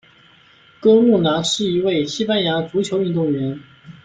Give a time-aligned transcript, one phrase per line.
[0.79, 3.61] 哥路拿是一位西班牙足球运动员。